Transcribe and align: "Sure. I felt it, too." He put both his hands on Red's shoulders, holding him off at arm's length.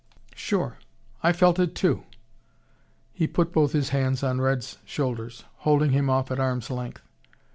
"Sure. 0.33 0.79
I 1.21 1.31
felt 1.31 1.59
it, 1.59 1.75
too." 1.75 2.05
He 3.13 3.27
put 3.27 3.51
both 3.53 3.71
his 3.71 3.89
hands 3.89 4.23
on 4.23 4.41
Red's 4.41 4.79
shoulders, 4.83 5.43
holding 5.57 5.91
him 5.91 6.09
off 6.09 6.31
at 6.31 6.39
arm's 6.39 6.71
length. 6.71 7.03